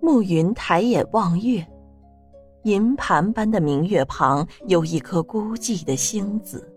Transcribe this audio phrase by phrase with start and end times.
[0.00, 1.66] 暮云抬眼望月，
[2.64, 6.72] 银盘般的明月旁有一颗孤寂的星子，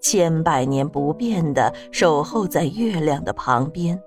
[0.00, 4.00] 千百年不变的守候在月亮的旁边，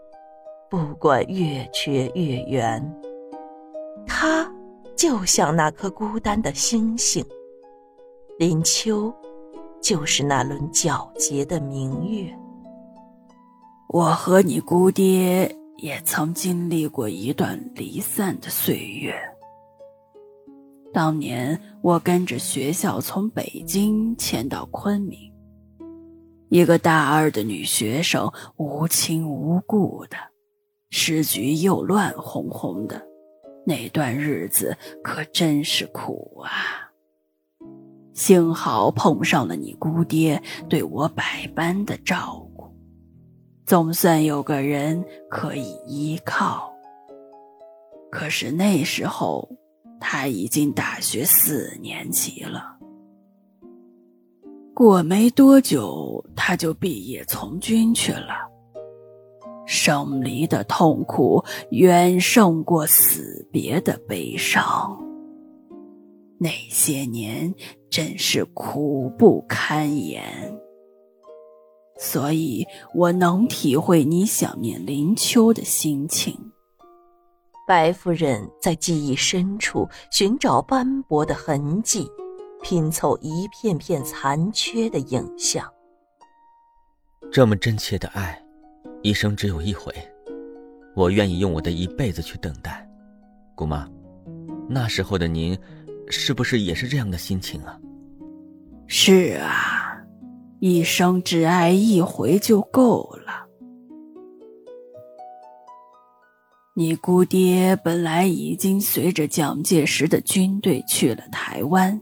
[0.69, 2.81] 不管月缺月圆。
[4.05, 4.51] 它
[4.95, 7.25] 就像那颗孤单的星星，
[8.37, 9.13] 林秋，
[9.81, 12.33] 就是那轮皎洁的明月。
[13.89, 19.15] 我和你姑爹也曾经历过一段离散的岁月。
[20.93, 25.19] 当年我跟着学校从北京迁到昆明，
[26.49, 30.17] 一个大二的女学生无亲无故的，
[30.91, 33.01] 时局又乱哄哄的，
[33.65, 36.91] 那段日子可真是苦啊！
[38.13, 42.50] 幸好碰上了你姑爹，对我百般的照顾。
[43.65, 46.71] 总算有个人可以依靠。
[48.11, 49.47] 可是那时候
[49.99, 52.77] 他已经大学四年级了。
[54.73, 58.49] 过没多久，他就毕业从军去了。
[59.67, 64.99] 生离的痛苦远胜过死别的悲伤。
[66.37, 67.53] 那些年
[67.89, 70.25] 真是苦不堪言。
[72.03, 76.35] 所以，我能体会你想念林秋的心情。
[77.67, 82.09] 白夫人在记忆深处寻找斑驳的痕迹，
[82.63, 85.71] 拼凑一片片残缺的影像。
[87.31, 88.43] 这么真切的爱，
[89.03, 89.93] 一生只有一回，
[90.95, 92.83] 我愿意用我的一辈子去等待。
[93.53, 93.87] 姑妈，
[94.67, 95.55] 那时候的您，
[96.09, 97.79] 是不是也是这样的心情啊？
[98.87, 99.90] 是啊。
[100.61, 103.47] 一生只爱一回就够了。
[106.75, 111.99] 你姑爹本来已经随着蒋介石的军队去了台湾，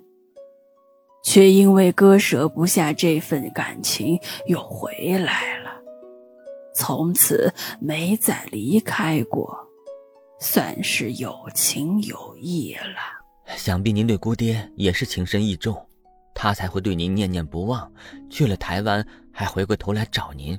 [1.23, 5.71] 却因为割舍不下这份感情，又回来了，
[6.75, 9.57] 从此没再离开过，
[10.37, 13.55] 算是有情有义了。
[13.55, 15.88] 想必您对姑爹也是情深意重。
[16.33, 17.91] 他才会对您念念不忘，
[18.29, 20.57] 去了台湾还回过头来找您，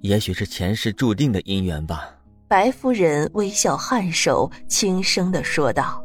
[0.00, 2.10] 也许是前世注定的姻缘吧。
[2.48, 6.00] 白夫人微笑颔首，轻声的说道：“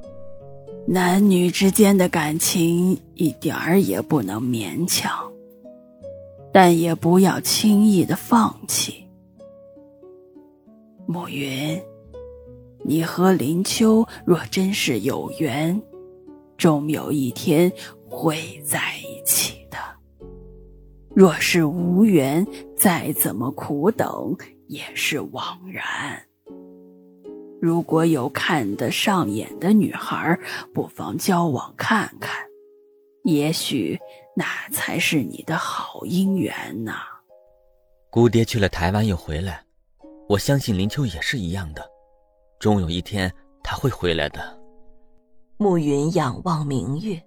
[0.88, 5.32] 男女之间的感情一点儿也不能勉强，
[6.52, 9.06] 但也不要轻易的放弃。
[11.06, 11.80] 暮云，
[12.84, 15.80] 你和林秋若真是有缘，
[16.58, 17.72] 终有一天
[18.10, 18.82] 会在。”
[19.26, 19.78] 起的，
[21.16, 22.46] 若是无缘，
[22.78, 24.36] 再怎么苦等
[24.68, 26.24] 也是枉然。
[27.62, 30.38] 如果有看得上眼的女孩，
[30.74, 32.44] 不妨交往看看，
[33.24, 34.00] 也许
[34.36, 36.94] 那才是你的好姻缘呢。
[38.10, 39.64] 姑爹去了台湾又回来，
[40.28, 41.88] 我相信林秋也是一样的，
[42.60, 43.32] 终有一天
[43.64, 44.60] 他会回来的。
[45.58, 47.22] 暮云仰望明月。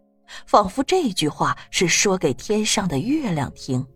[0.47, 3.87] 仿佛这句话是说给天上的月亮听。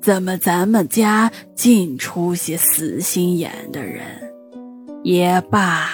[0.00, 4.04] 怎么咱们家尽出些死心眼的人？
[5.02, 5.88] 也罢，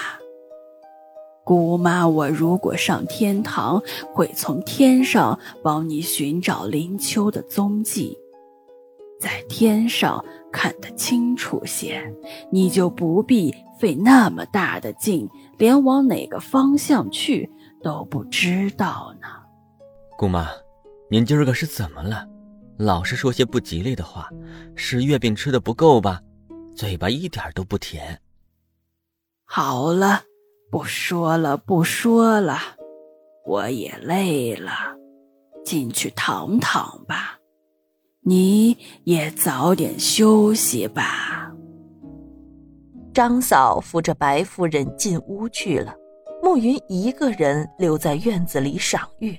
[1.45, 3.81] 姑妈，我如果上天堂，
[4.13, 8.17] 会从天上帮你寻找林秋的踪迹，
[9.19, 12.13] 在天上看得清楚些，
[12.51, 17.49] 你就不必费那么大的劲，连往哪个方向去。
[17.83, 19.27] 都不知道呢，
[20.17, 20.49] 姑妈，
[21.09, 22.27] 您今儿个是怎么了？
[22.77, 24.29] 老是说些不吉利的话，
[24.75, 26.21] 是月饼吃的不够吧？
[26.75, 28.19] 嘴巴一点都不甜。
[29.45, 30.21] 好了，
[30.71, 32.57] 不说了，不说了，
[33.45, 34.71] 我也累了，
[35.65, 37.37] 进去躺躺吧。
[38.23, 41.51] 你也早点休息吧。
[43.13, 45.93] 张嫂扶着白夫人进屋去了。
[46.43, 49.37] 暮云一个人留在院子里赏月，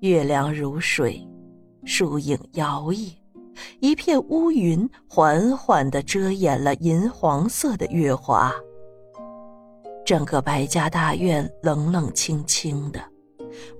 [0.00, 1.20] 月亮如水，
[1.84, 3.12] 树影摇曳，
[3.78, 8.52] 一片乌云缓缓地遮掩了银黄色的月华。
[10.04, 13.00] 整个白家大院冷冷清清的，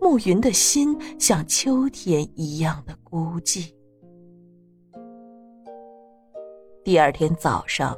[0.00, 3.72] 暮云的心像秋天一样的孤寂。
[6.84, 7.96] 第二天早上，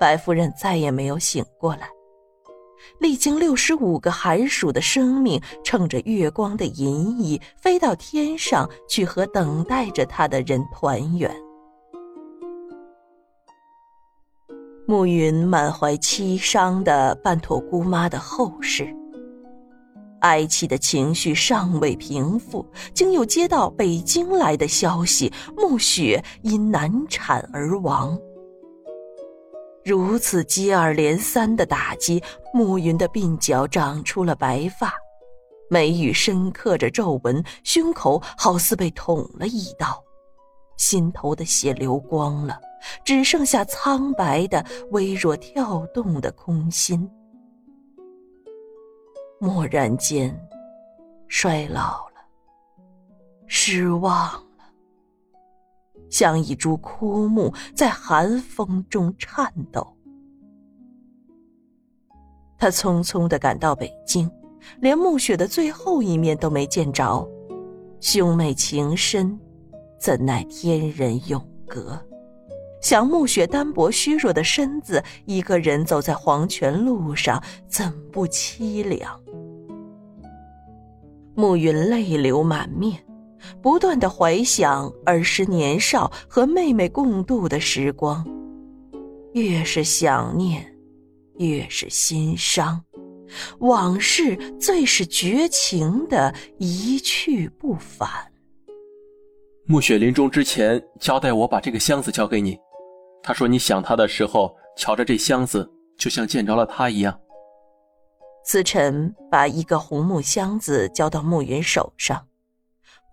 [0.00, 1.88] 白夫人再也没有醒过来。
[2.98, 11.34] 历经六十五个寒暑的生命，乘着月光的银翼，飞到天上去和等待着他的人团圆。
[14.86, 18.88] 暮云满怀凄伤的办妥姑妈的后事。
[20.20, 28.18] 哀戚的情绪尚未平复，竟又接到北京来的消息：暮雪因难产而亡。
[29.88, 34.92] 如此接二连三的打击，暮云的鬓角长出了白发，
[35.70, 40.04] 眉宇深刻着皱纹，胸口好似被捅了一刀，
[40.76, 42.60] 心头的血流光了，
[43.02, 47.10] 只剩下苍白的、微弱跳动的空心。
[49.40, 50.38] 蓦然间，
[51.28, 52.20] 衰老了，
[53.46, 54.30] 失望，
[56.10, 59.86] 像一株枯木在寒风中颤抖。
[62.56, 64.30] 他匆匆的赶到北京，
[64.80, 67.28] 连暮雪的最后一面都没见着。
[68.00, 69.38] 兄妹情深，
[70.00, 71.98] 怎奈天人永隔？
[72.80, 79.20] 想暮雪单薄虚弱的身子，一个人走在黄泉路上，怎不凄凉？
[81.34, 83.00] 暮云泪流满面，
[83.62, 88.26] 不断的怀想儿时年少和妹妹共度的时光，
[89.32, 90.66] 越是想念，
[91.38, 92.82] 越是心伤，
[93.60, 98.08] 往事最是绝情的一去不返。
[99.66, 102.58] 暮雪临终之前交代我把这个箱子交给你，
[103.22, 107.20] 他说你想他的时候，瞧着这箱子，就像见着了他一样。
[108.44, 112.26] 思辰把一个红木箱子交到暮云手上，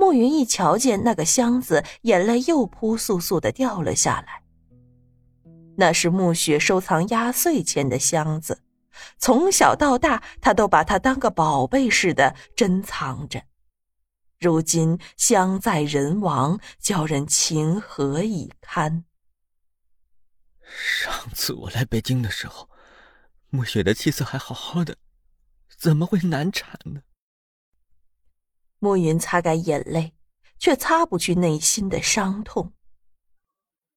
[0.05, 4.43] 暮云一瞧见那个箱子，眼泪又扑簌簌的掉了下来。
[5.77, 8.61] 那是暮雪收藏压岁钱的箱子，
[9.17, 13.41] 从小到大，他都把它当个宝贝似的珍藏着。
[14.39, 19.05] 如今香在人亡，叫人情何以堪？
[20.61, 22.69] 上次我来北京的时候，
[23.49, 24.97] 暮雪的气色还好好的。
[25.75, 27.01] 怎么会难产呢？
[28.85, 30.13] 暮云擦干眼泪，
[30.59, 32.71] 却擦不去内心的伤痛。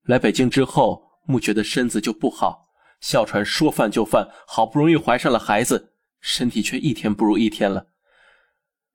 [0.05, 2.71] 来北京之后，暮雪的身子就不好，
[3.03, 5.93] 哮喘说犯就犯，好不容易怀上了孩子，
[6.23, 7.89] 身体却一天不如一天了。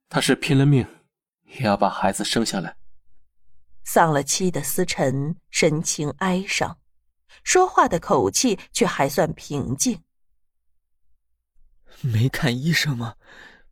[0.09, 0.83] 他是拼了命，
[1.43, 2.75] 也要把孩子生下来。
[3.83, 6.79] 丧了妻的思辰神情哀伤，
[7.43, 10.01] 说话的口气却还算平静。
[12.01, 13.13] 没看医生吗？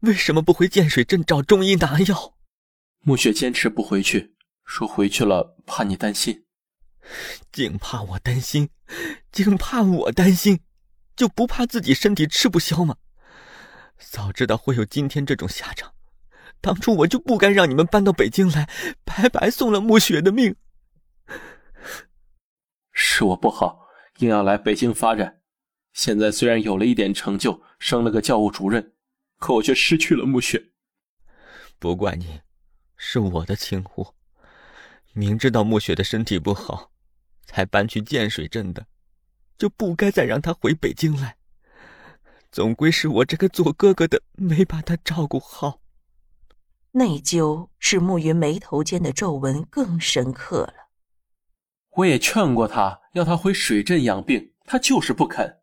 [0.01, 2.36] 为什么不回建水镇找中医拿药？
[3.01, 6.45] 暮雪坚持不回去，说回去了怕你担心。
[7.51, 8.69] 竟怕我担心，
[9.31, 10.59] 竟怕我担心，
[11.15, 12.95] 就不怕自己身体吃不消吗？
[14.00, 15.94] 早知道会有今天这种下场，
[16.59, 18.68] 当初我就不该让你们搬到北京来，
[19.03, 20.56] 白白送了暮雪的命。
[22.92, 23.86] 是我不好，
[24.18, 25.42] 硬要来北京发展。
[25.94, 28.94] 现在虽然有了一点成就，升了个教务主任，
[29.41, 30.63] 可我却失去了暮雪。
[31.79, 32.41] 不怪你，
[32.95, 34.05] 是我的轻忽。
[35.13, 36.91] 明知道暮雪的身体不好，
[37.47, 38.85] 才搬去建水镇的，
[39.57, 41.38] 就不该再让她回北京来。
[42.51, 45.81] 总归是我这个做哥哥的没把她照顾好。
[46.91, 50.73] 内疚使暮云眉头间的皱纹更深刻了。
[51.95, 55.60] 我也劝过他，要他回水镇养病，他就是不肯。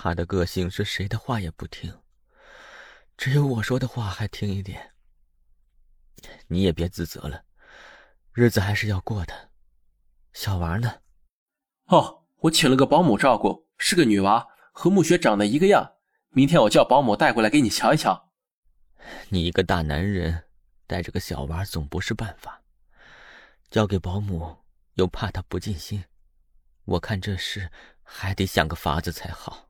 [0.00, 1.92] 他的个性是谁的话也不听，
[3.16, 4.92] 只有我说的话还听一点。
[6.46, 7.44] 你也别自责了，
[8.32, 9.50] 日子还是要过的。
[10.32, 11.00] 小娃呢？
[11.86, 15.94] 哦，我请了个保姆照顾，是个女娃，和暮雪长得一个样。
[16.28, 18.30] 明天我叫保姆带过来给你瞧一瞧。
[19.30, 20.44] 你一个大男人
[20.86, 22.62] 带着个小娃总不是办法，
[23.68, 24.58] 交给保姆
[24.94, 26.04] 又怕她不尽心。
[26.84, 27.68] 我看这事
[28.04, 29.67] 还得想个法子才好。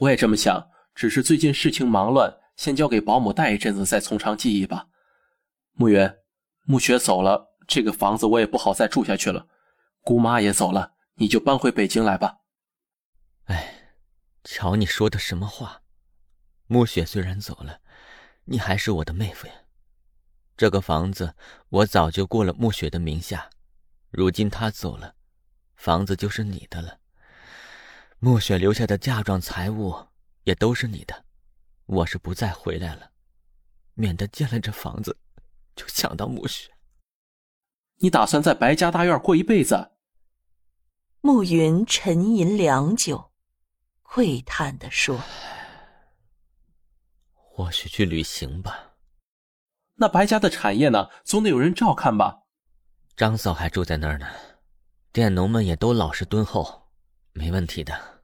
[0.00, 4.86] 我也这么想，只是最近事情忙乱，先交给保姆带一阵子，再从长计议吧。
[5.72, 6.10] 暮云，
[6.64, 9.46] 暮雪走了，这个房子我也不好再住下去了。
[10.00, 12.38] 姑妈也走了，你就搬回北京来吧。
[13.44, 13.92] 哎，
[14.42, 15.82] 瞧你说的什么话！
[16.66, 17.80] 暮雪虽然走了，
[18.44, 19.52] 你还是我的妹夫呀。
[20.56, 21.34] 这个房子
[21.68, 23.50] 我早就过了暮雪的名下，
[24.08, 25.14] 如今她走了，
[25.76, 26.99] 房子就是你的了。
[28.22, 29.96] 暮雪留下的嫁妆财物
[30.44, 31.24] 也都是你的，
[31.86, 33.10] 我是不再回来了，
[33.94, 35.16] 免得见了这房子
[35.74, 36.70] 就想到暮雪。
[37.96, 39.92] 你打算在白家大院过一辈子？
[41.22, 43.32] 暮云沉吟良久，
[44.04, 45.18] 喟叹的说
[47.32, 48.96] ：“或许去旅行吧。
[49.94, 51.08] 那白家的产业呢？
[51.24, 52.42] 总得有人照看吧？”
[53.16, 54.26] 张嫂还住在那儿呢，
[55.10, 56.89] 佃农们也都老实敦厚，
[57.32, 58.22] 没问题的。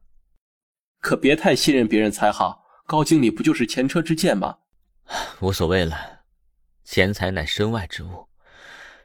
[1.00, 2.64] 可别太信任别人才好。
[2.86, 4.58] 高经理不就是前车之鉴吗？
[5.40, 6.20] 无所谓了，
[6.84, 8.28] 钱财乃身外之物，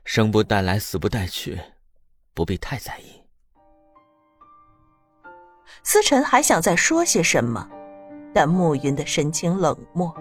[0.06, 1.60] 生不带来，死不带去，
[2.36, 3.24] 不必太在意。
[5.82, 7.68] 思辰还想再说些什么，
[8.36, 10.16] 但暮云的神情冷漠，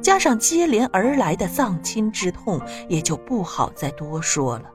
[0.00, 2.58] 加上接连而来的丧亲之痛，
[2.88, 4.71] 也就不好再多说了。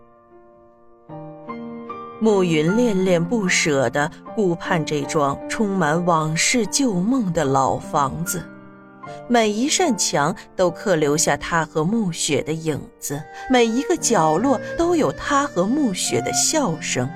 [2.19, 8.43] 暮云恋恋不舍地顾盼这幢充满往事旧梦的老房子，
[9.27, 13.21] 每一扇墙都刻留下他和暮雪的影子，
[13.51, 17.07] 每一个角落都有他和暮雪的笑声。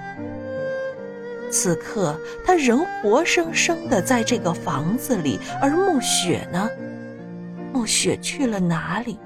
[1.50, 2.16] 此刻，
[2.46, 6.70] 他仍活生生的在这个房子里，而暮雪呢？
[7.74, 9.18] 暮雪去了哪里？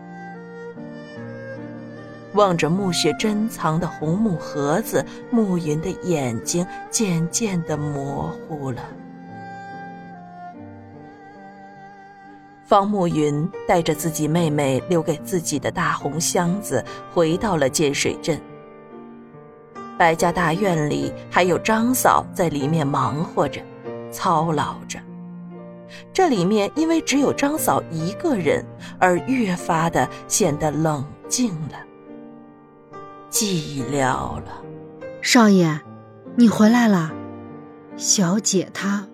[2.36, 8.82] 望着暮雪珍藏的红木盒子，暮云的眼睛渐渐的模糊了。
[12.66, 18.40] 方暮云带着自己妹妹留给自己的大红箱子，回到了建水镇。
[19.98, 23.62] 白家大院里还有张嫂在里面忙活着，
[24.12, 25.00] 操劳着。
[26.12, 28.66] 这里面因为只有张嫂一个人，
[29.00, 31.85] 而越发的显得冷静了，
[33.36, 34.62] 寂寥了。
[35.22, 35.82] 少爷，
[36.38, 37.12] 你回来了，
[37.98, 39.06] 小姐她。